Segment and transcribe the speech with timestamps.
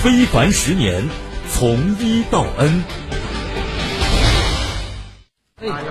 [0.00, 1.08] 非凡十年，
[1.50, 2.84] 从一到 N。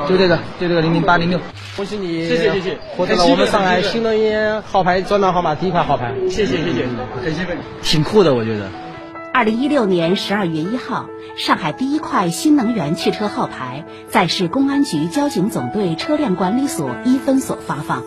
[0.08, 1.42] 就这个，就这个零零八零六，
[1.76, 2.26] 恭喜你！
[2.26, 6.14] 谢谢谢谢，获得了我们上海新能源号牌专栏号码第一块号牌。
[6.30, 6.88] 谢谢谢谢，
[7.22, 8.70] 很兴奋，挺酷的，我觉得。
[9.34, 18.04] 二零一六年十二月一号，上海第一块新能源汽车号牌在市公安局交警总队车辆管理所一分所发放，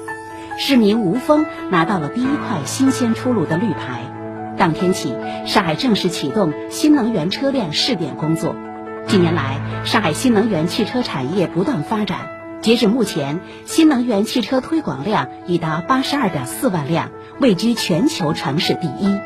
[0.58, 4.19] 市民吴峰拿到了第一块新鲜出炉的绿牌。
[4.60, 5.16] 当天起，
[5.46, 8.54] 上海正式启动新能源车辆试点工作。
[9.06, 12.18] 近年来，上海新能源汽车产业不断发展。
[12.60, 19.18] 截至目前，新能源汽车推广量已达八十二点四万辆，位居全球城市第一。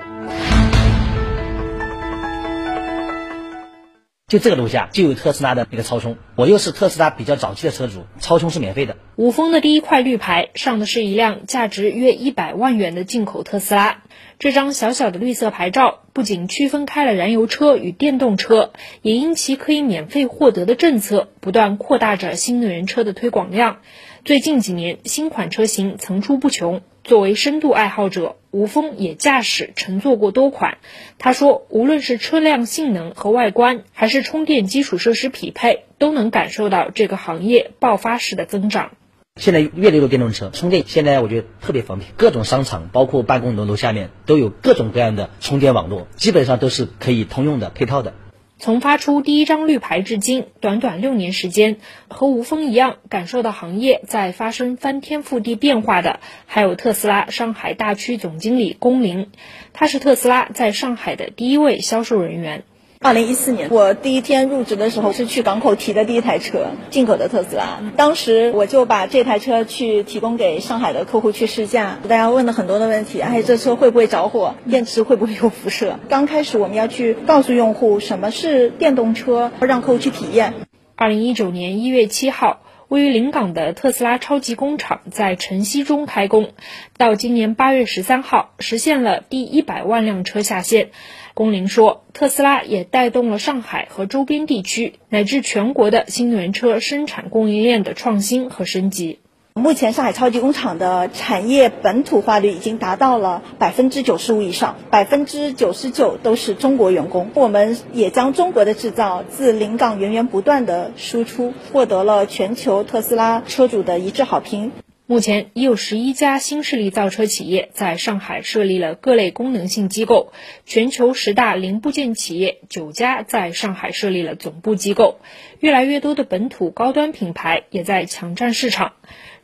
[4.27, 8.97] 就这个楼下就有特斯拉的那个超充，我又是特斯拉比较早期的车主，超充是免费的。
[9.17, 14.03] 五峰的第一块绿牌上的是一辆价值约一百万元的进口特斯拉。
[14.39, 23.83] 这张小小的绿色牌照不仅区分开了燃油车与电动车，也因其可以免费获得的政策，不断扩大着新能源车的推广量。
[24.25, 26.81] 最近几年，新款车型层出不穷。
[27.05, 30.79] 作为深度爱好者，吴峰也驾驶乘坐过多款。
[31.19, 38.93] 他说，无论是车辆性能和外观，还是充电基础设施匹配，都能感受到这个行业爆发式的增长。
[39.39, 42.11] 现在越来越多电动车充电，现在我觉得特别方便。
[42.17, 48.15] 各种商场，包括办公楼楼下面都有各种各样的充电网络，基本上都是可以通用的配套的。
[48.59, 51.77] 从发出第一张绿牌至今，短短六年时间，
[52.09, 59.31] 和吴峰一样感受到行业在发生翻天覆地变化的，还有特斯拉上海大区总经理龚林，
[59.73, 62.65] 他是特斯拉在上海的第一位销售人员。
[63.05, 67.83] 二零一四年，我第一天入职的时候是去港口提的第一台车，进口的特斯拉。
[67.99, 74.55] 当时我就把这台车去提供给上海的客户去试驾，大家问了很多的问题，哎，这车会不会着火？
[74.71, 75.99] 电池会不会有辐射？
[76.09, 80.55] 刚开始我们要去告诉用户什么是电动车，让客户去体验。
[80.97, 82.63] 二零一九年一月七号。
[82.89, 86.53] 位于临港的特斯拉超级工厂在晨曦中开工，
[86.97, 90.91] 到今年八月十三号，实现了第一百万辆车下线。
[91.33, 99.19] 龚林说，特斯拉也带动了上海和周边地区乃至全国的新能源车生产供应链的创新和升级。
[99.57, 107.31] 目前上海超级工厂的产业本土化率已经达到了百分之九十五以上，百分之九十九都是中国员工。
[107.35, 114.73] 我们也将中国的制造自临港源源不断的输出，获得了全球特斯拉车主的一致好评。
[115.07, 120.33] 目前已有十一家新势力造车企业在上海设立了各类功能性机构，
[120.65, 125.21] 全球十大零部件企业九家在上海设立了总部机构，
[125.61, 128.95] 越来越多的本土高端品牌也在抢占市场。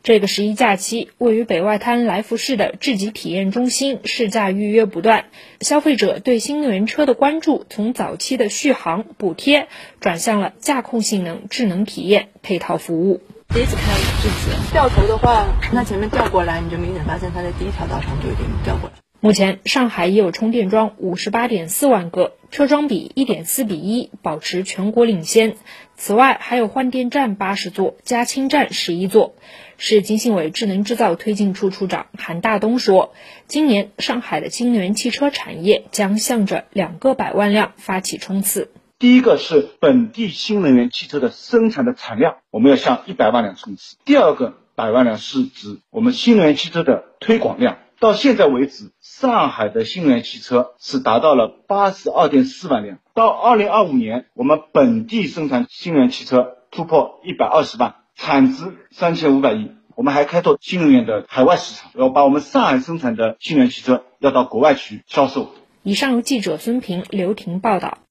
[0.01, 5.25] 这个十一假期，位于北外滩来福士的智己体验中心试驾预约不断，
[5.59, 9.67] 消费者对新能源车的关注从早期的续航补贴，
[9.99, 13.21] 转向了驾控性能、智能体验、配套服务。
[13.53, 13.81] 第一次开
[14.21, 18.95] 智己，掉头的话，那前面调过来，你就明显发现它的第一条道上就已经调过来。
[19.19, 25.57] 目前，上海已有充电桩五十八点四万个，车桩比一点四比一，保持全国领先。
[25.97, 29.35] 此外，还有换电站八十座，加氢站十一座。
[29.77, 33.13] 市经信委智能制造推进处处长韩大东说，
[33.47, 38.69] 今年上海的新能源汽车产业将向着两个百万辆发起冲刺。
[39.01, 43.97] 第一个是本地新能源汽车的生产的产量，我们要向一百万辆冲刺。
[44.05, 47.79] 第二个百万辆是指我们新能源汽车的推广量。
[47.99, 52.99] 到现在为止，上海的新能源汽车是达到了八十二点四万辆。
[53.15, 59.71] 到二零二五年，我们本地生产新能源汽车突破一百二十万，产值三千五百亿。
[59.95, 65.49] 我们还开拓新能源的海外市场，要把我们上海生产的新能源汽车要到国外去销售。
[65.81, 67.97] 以上由记者孙平、刘婷报道。